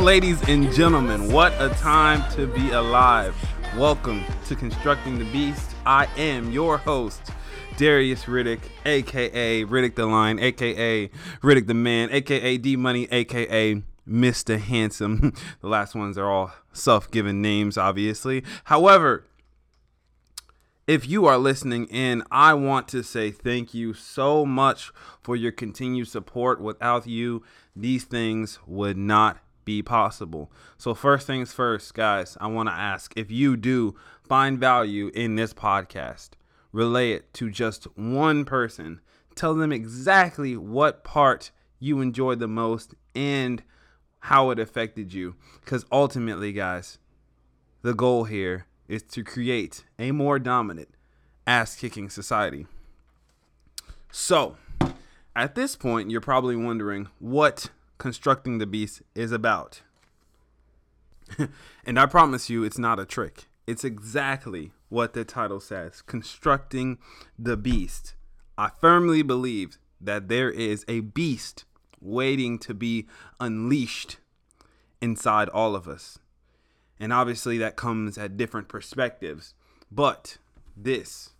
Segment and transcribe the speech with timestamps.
[0.00, 1.30] ladies and gentlemen.
[1.30, 3.36] What a time to be alive.
[3.76, 5.72] Welcome to Constructing the Beast.
[5.84, 7.20] I am your host,
[7.76, 11.08] Darius Riddick, aka Riddick the Lion, aka
[11.42, 14.58] Riddick the Man, aka D Money, aka Mr.
[14.58, 15.34] Handsome.
[15.60, 18.42] the last ones are all self given names, obviously.
[18.64, 19.26] However,
[20.86, 24.92] if you are listening in, I want to say thank you so much
[25.22, 26.58] for your continued support.
[26.58, 27.42] Without you,
[27.76, 29.38] these things would not
[29.70, 30.50] be possible.
[30.76, 33.94] So, first things first, guys, I want to ask if you do
[34.28, 36.30] find value in this podcast,
[36.72, 39.00] relay it to just one person.
[39.36, 43.62] Tell them exactly what part you enjoyed the most and
[44.18, 45.36] how it affected you.
[45.60, 46.98] Because ultimately, guys,
[47.82, 50.88] the goal here is to create a more dominant
[51.46, 52.66] ass kicking society.
[54.10, 54.56] So,
[55.36, 57.70] at this point, you're probably wondering what
[58.00, 59.82] constructing the beast is about.
[61.84, 63.44] and I promise you, it's not a trick.
[63.66, 66.98] It's exactly what the title says constructing
[67.38, 68.14] the beast.
[68.58, 71.66] I firmly believe that there is a beast
[72.00, 73.06] waiting to be
[73.38, 74.16] unleashed
[75.02, 76.18] inside all of us.
[76.98, 79.54] And obviously, that comes at different perspectives.
[79.92, 80.38] But
[80.74, 81.30] this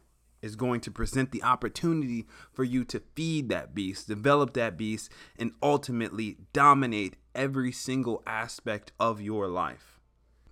[0.43, 5.11] is going to present the opportunity for you to feed that beast, develop that beast,
[5.39, 10.01] and ultimately dominate every single aspect of your life.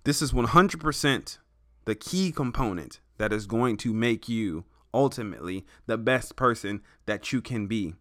[0.03, 1.37] This is 100%
[1.85, 7.41] the key component that is going to make you ultimately the best person that you
[7.41, 7.93] can be.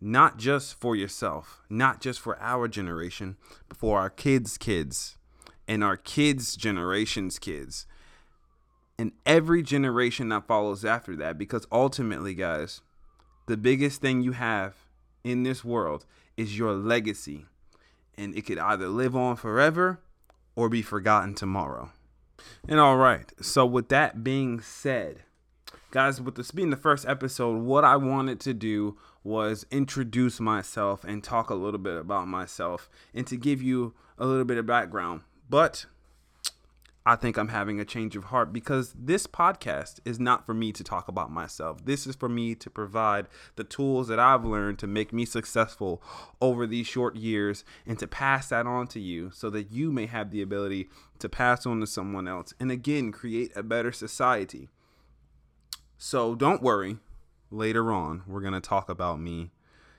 [0.00, 3.36] Not just for yourself, not just for our generation,
[3.68, 5.16] but for our kids' kids
[5.68, 7.86] and our kids' generation's kids
[9.02, 12.82] and every generation that follows after that because ultimately guys
[13.46, 14.76] the biggest thing you have
[15.24, 16.06] in this world
[16.36, 17.46] is your legacy
[18.16, 19.98] and it could either live on forever
[20.54, 21.90] or be forgotten tomorrow.
[22.68, 25.24] And all right so with that being said
[25.90, 31.02] guys with this being the first episode what i wanted to do was introduce myself
[31.02, 34.66] and talk a little bit about myself and to give you a little bit of
[34.66, 35.22] background.
[35.48, 35.86] But
[37.04, 40.70] I think I'm having a change of heart because this podcast is not for me
[40.72, 41.84] to talk about myself.
[41.84, 43.26] This is for me to provide
[43.56, 46.00] the tools that I've learned to make me successful
[46.40, 50.06] over these short years and to pass that on to you so that you may
[50.06, 54.68] have the ability to pass on to someone else and again create a better society.
[55.98, 56.98] So don't worry,
[57.50, 59.50] later on, we're going to talk about me.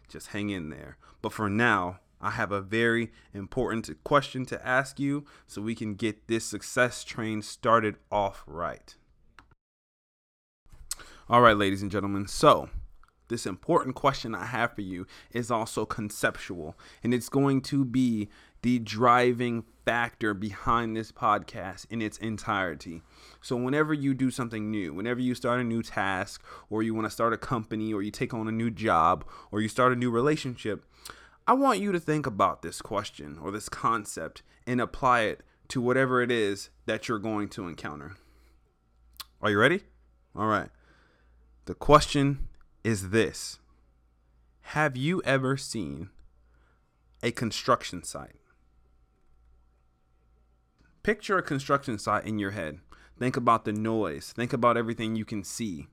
[0.08, 0.98] Just hang in there.
[1.22, 5.96] But for now, I have a very important question to ask you so we can
[5.96, 8.96] get this success train started off right.
[11.30, 12.28] All right, ladies and gentlemen.
[12.28, 12.70] So,
[13.28, 18.30] this important question I have for you is also conceptual, and it's going to be
[18.62, 23.02] the driving factor behind this podcast in its entirety.
[23.42, 27.06] So, whenever you do something new, whenever you start a new task, or you want
[27.06, 29.98] to start a company, or you take on a new job, or you start a
[29.98, 30.86] new relationship,
[31.46, 35.82] I want you to think about this question or this concept and apply it to
[35.82, 38.16] whatever it is that you're going to encounter.
[39.42, 39.82] Are you ready?
[40.36, 40.70] All right.
[41.66, 42.48] The question
[42.84, 43.60] is this
[44.62, 46.10] Have you ever seen
[47.22, 48.36] a construction site?
[51.04, 52.80] Picture a construction site in your head.
[53.20, 55.88] Think about the noise, think about everything you can see.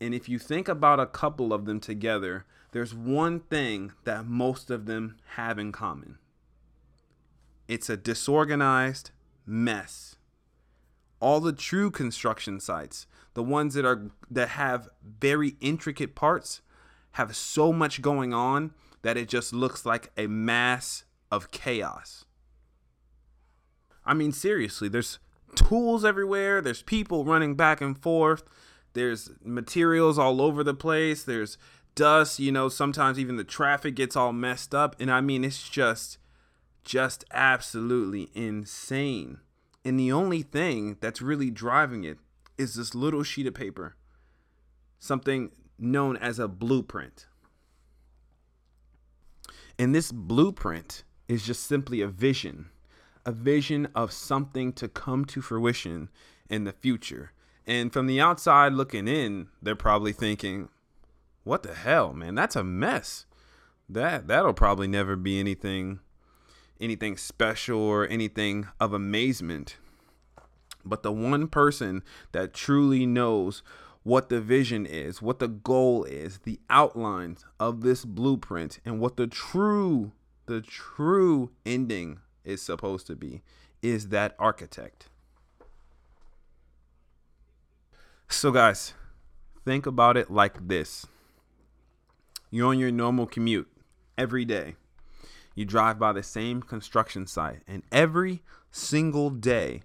[0.00, 4.70] And if you think about a couple of them together, there's one thing that most
[4.70, 6.18] of them have in common
[7.68, 9.10] it's a disorganized
[9.46, 10.16] mess.
[11.20, 16.62] All the true construction sites, the ones that are that have very intricate parts,
[17.12, 18.72] have so much going on
[19.02, 22.24] that it just looks like a mass of chaos.
[24.04, 25.18] I mean seriously, there's
[25.54, 28.44] tools everywhere, there's people running back and forth,
[28.98, 31.56] there's materials all over the place, there's
[31.94, 34.96] dust, you know, sometimes even the traffic gets all messed up.
[35.00, 36.18] And I mean, it's just,
[36.84, 39.38] just absolutely insane.
[39.84, 42.18] And the only thing that's really driving it
[42.56, 43.96] is this little sheet of paper,
[44.98, 47.26] something known as a blueprint.
[49.78, 52.70] And this blueprint is just simply a vision,
[53.24, 56.08] a vision of something to come to fruition
[56.50, 57.32] in the future.
[57.68, 60.70] And from the outside looking in, they're probably thinking,
[61.44, 62.34] what the hell, man?
[62.34, 63.26] That's a mess.
[63.90, 66.00] That that'll probably never be anything
[66.80, 69.76] anything special or anything of amazement.
[70.84, 73.62] But the one person that truly knows
[74.04, 79.16] what the vision is, what the goal is, the outlines of this blueprint, and what
[79.16, 80.12] the true,
[80.46, 83.42] the true ending is supposed to be,
[83.82, 85.08] is that architect.
[88.30, 88.92] So, guys,
[89.64, 91.06] think about it like this
[92.50, 93.68] you're on your normal commute
[94.16, 94.76] every day.
[95.54, 99.82] You drive by the same construction site, and every single day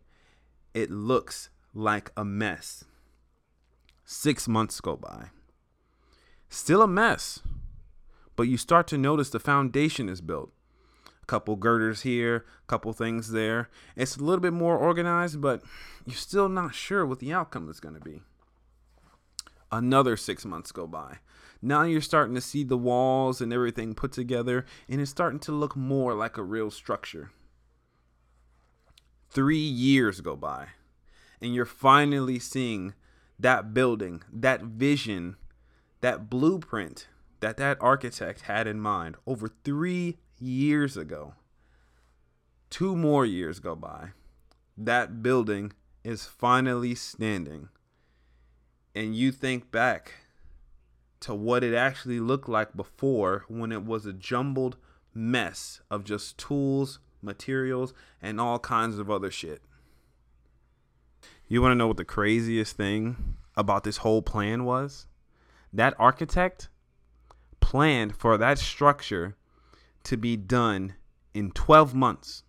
[0.74, 2.84] it looks like a mess.
[4.06, 5.30] Six months go by.
[6.50, 7.40] Still a mess,
[8.36, 10.51] but you start to notice the foundation is built.
[11.24, 13.69] A couple girders here, a couple things there.
[13.95, 15.63] It's a little bit more organized, but
[16.06, 18.22] you're still not sure what the outcome is going to be.
[19.73, 21.17] Another six months go by.
[21.59, 25.51] Now you're starting to see the walls and everything put together, and it's starting to
[25.51, 27.31] look more like a real structure.
[29.31, 30.67] Three years go by,
[31.41, 32.93] and you're finally seeing
[33.39, 35.37] that building, that vision,
[36.01, 37.07] that blueprint
[37.39, 41.33] that that architect had in mind over three years ago.
[42.69, 44.11] Two more years go by.
[44.77, 45.73] That building
[46.03, 47.69] is finally standing
[48.95, 50.13] and you think back
[51.22, 54.78] to what it actually looked like before when it was a jumbled
[55.13, 59.62] mess of just tools, materials, and all kinds of other shit.
[61.48, 65.07] You want to know what the craziest thing about this whole plan was?
[65.72, 66.69] That architect
[67.60, 69.36] planned for that structure
[70.04, 70.95] to be done
[71.34, 72.44] in 12 months.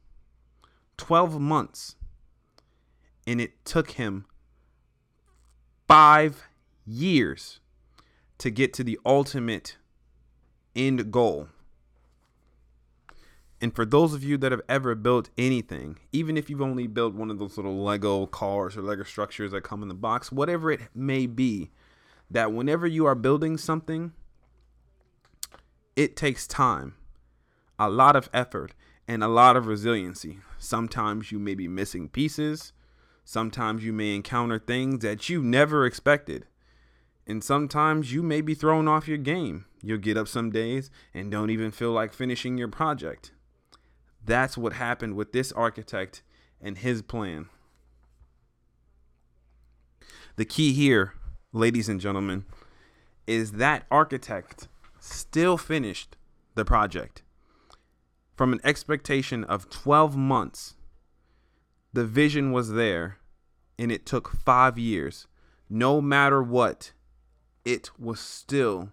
[0.96, 1.96] 12 months.
[3.26, 4.26] And it took him
[5.94, 6.48] five
[6.84, 7.60] years
[8.36, 9.76] to get to the ultimate
[10.74, 11.46] end goal.
[13.60, 17.14] And for those of you that have ever built anything, even if you've only built
[17.14, 20.72] one of those little Lego cars or Lego structures that come in the box, whatever
[20.72, 21.70] it may be,
[22.28, 24.12] that whenever you are building something,
[25.94, 26.96] it takes time,
[27.78, 28.74] a lot of effort,
[29.06, 30.40] and a lot of resiliency.
[30.58, 32.72] Sometimes you may be missing pieces.
[33.24, 36.46] Sometimes you may encounter things that you never expected.
[37.26, 39.64] And sometimes you may be thrown off your game.
[39.82, 43.32] You'll get up some days and don't even feel like finishing your project.
[44.24, 46.22] That's what happened with this architect
[46.60, 47.48] and his plan.
[50.36, 51.14] The key here,
[51.52, 52.44] ladies and gentlemen,
[53.26, 54.68] is that architect
[54.98, 56.16] still finished
[56.54, 57.22] the project.
[58.36, 60.74] From an expectation of 12 months
[61.94, 63.18] the vision was there
[63.78, 65.26] and it took five years.
[65.70, 66.92] No matter what,
[67.64, 68.90] it was still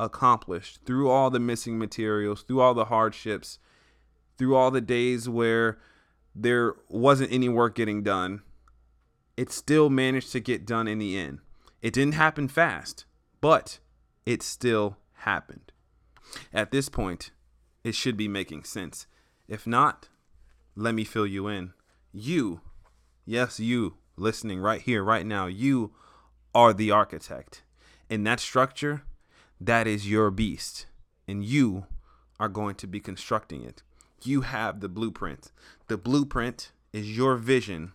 [0.00, 3.58] accomplished through all the missing materials, through all the hardships,
[4.38, 5.78] through all the days where
[6.34, 8.42] there wasn't any work getting done.
[9.36, 11.38] It still managed to get done in the end.
[11.82, 13.04] It didn't happen fast,
[13.42, 13.78] but
[14.24, 15.70] it still happened.
[16.52, 17.30] At this point,
[17.84, 19.06] it should be making sense.
[19.48, 20.08] If not,
[20.74, 21.74] let me fill you in.
[22.12, 22.60] You,
[23.24, 25.92] yes, you listening right here, right now, you
[26.54, 27.62] are the architect.
[28.10, 29.02] In that structure,
[29.60, 30.86] that is your beast.
[31.26, 31.86] And you
[32.38, 33.82] are going to be constructing it.
[34.22, 35.52] You have the blueprint.
[35.88, 37.92] The blueprint is your vision,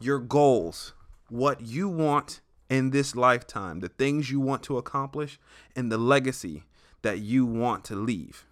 [0.00, 0.94] your goals,
[1.28, 2.40] what you want
[2.70, 5.38] in this lifetime, the things you want to accomplish,
[5.74, 6.64] and the legacy
[7.02, 8.46] that you want to leave.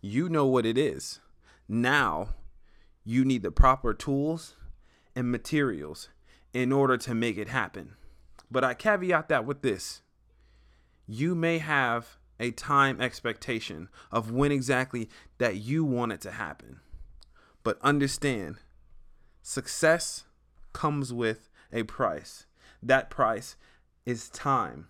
[0.00, 1.20] You know what it is.
[1.68, 2.34] Now
[3.04, 4.56] you need the proper tools
[5.14, 6.08] and materials
[6.52, 7.94] in order to make it happen.
[8.50, 10.02] But I caveat that with this
[11.06, 16.80] you may have a time expectation of when exactly that you want it to happen.
[17.62, 18.56] But understand
[19.42, 20.24] success
[20.72, 22.46] comes with a price.
[22.82, 23.56] That price
[24.04, 24.88] is time.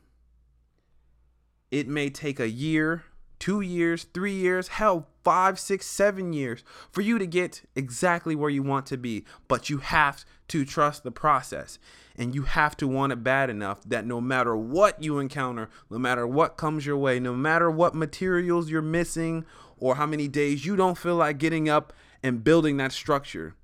[1.71, 3.05] It may take a year
[3.45, 8.49] two years, three years, hell, five, six, seven years for you to get exactly where
[8.49, 9.23] you want to be.
[9.49, 11.79] But you have to trust the process
[12.17, 15.99] and you have to want it bad enough that no matter what you encounter, no
[15.99, 19.45] matter what comes your way, no matter what materials you're missing
[19.77, 23.55] or how many days you don't feel like getting up and building that structure,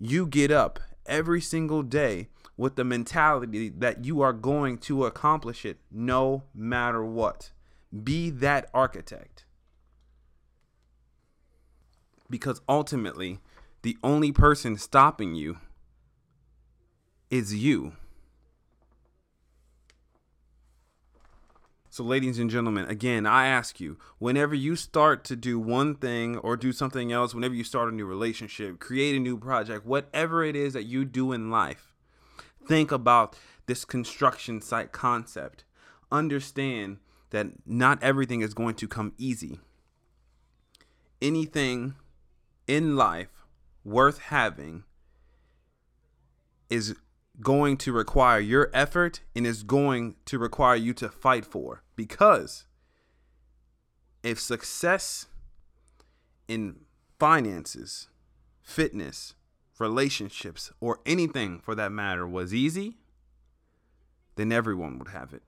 [0.00, 2.26] you get up every single day
[2.56, 7.52] with the mentality that you are going to accomplish it no matter what.
[7.92, 9.44] Be that architect.
[12.30, 13.40] Because ultimately,
[13.82, 15.58] the only person stopping you
[17.30, 17.92] is you.
[21.90, 26.38] So, ladies and gentlemen, again, I ask you whenever you start to do one thing
[26.38, 30.42] or do something else, whenever you start a new relationship, create a new project, whatever
[30.42, 31.92] it is that you do in life,
[32.66, 35.64] think about this construction site concept.
[36.10, 36.96] Understand
[37.32, 39.58] that not everything is going to come easy.
[41.22, 41.94] anything
[42.66, 43.46] in life
[43.84, 44.82] worth having
[46.68, 46.96] is
[47.40, 51.82] going to require your effort and is going to require you to fight for.
[51.96, 52.66] Because
[54.22, 55.26] if success
[56.48, 56.80] in
[57.18, 58.08] finances,
[58.60, 59.34] fitness,
[59.78, 62.96] relationships, or anything for that matter was easy,
[64.36, 65.42] then everyone would have it.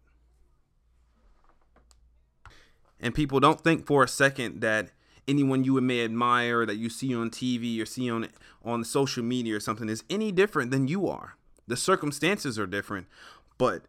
[3.04, 4.88] And people don't think for a second that
[5.28, 8.30] anyone you may admire that you see on TV or see on
[8.64, 11.36] on social media or something is any different than you are.
[11.66, 13.06] The circumstances are different,
[13.58, 13.82] but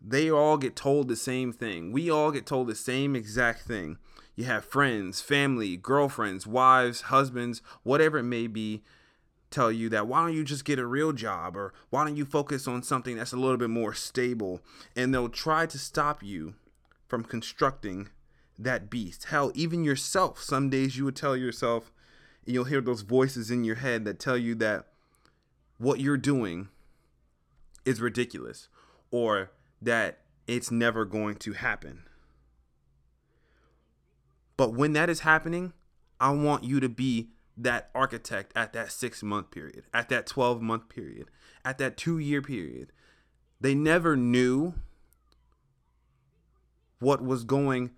[0.00, 1.92] they all get told the same thing.
[1.92, 3.98] We all get told the same exact thing.
[4.34, 8.82] You have friends, family, girlfriends, wives, husbands, whatever it may be,
[9.50, 12.24] tell you that why don't you just get a real job or why don't you
[12.24, 14.62] focus on something that's a little bit more stable?
[14.96, 16.54] And they'll try to stop you
[17.06, 18.08] from constructing
[18.62, 19.24] that beast.
[19.24, 21.92] Hell, even yourself, some days you would tell yourself,
[22.44, 24.86] and you'll hear those voices in your head that tell you that
[25.78, 26.68] what you're doing
[27.84, 28.68] is ridiculous
[29.10, 29.50] or
[29.80, 32.02] that it's never going to happen.
[34.56, 35.72] But when that is happening,
[36.20, 40.60] I want you to be that architect at that six month period, at that 12
[40.60, 41.30] month period,
[41.64, 42.92] at that two year period.
[43.60, 44.74] They never knew
[46.98, 47.90] what was going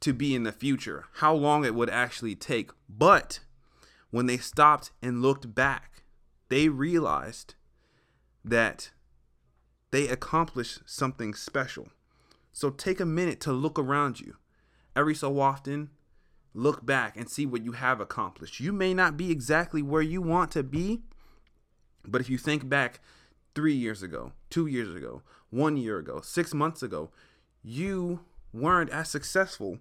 [0.00, 2.70] to be in the future, how long it would actually take.
[2.88, 3.40] But
[4.10, 6.02] when they stopped and looked back,
[6.48, 7.54] they realized
[8.44, 8.90] that
[9.90, 11.88] they accomplished something special.
[12.52, 14.36] So take a minute to look around you.
[14.96, 15.90] Every so often,
[16.54, 18.58] look back and see what you have accomplished.
[18.60, 21.02] You may not be exactly where you want to be,
[22.04, 23.00] but if you think back
[23.54, 27.10] three years ago, two years ago, one year ago, six months ago,
[27.62, 28.20] you
[28.52, 29.78] weren't as successful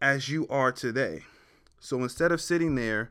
[0.00, 1.22] as you are today.
[1.80, 3.10] So instead of sitting there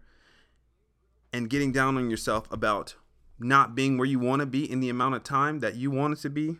[1.33, 2.95] and getting down on yourself about
[3.39, 6.19] not being where you want to be in the amount of time that you wanted
[6.19, 6.57] to be,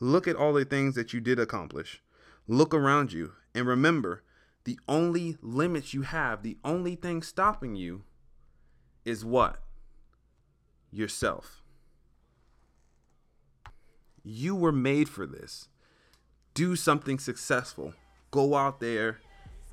[0.00, 2.02] look at all the things that you did accomplish.
[2.48, 4.22] Look around you and remember
[4.64, 8.04] the only limits you have, the only thing stopping you
[9.04, 9.62] is what?
[10.90, 11.62] Yourself.
[14.22, 15.68] You were made for this.
[16.54, 17.92] Do something successful.
[18.30, 19.18] Go out there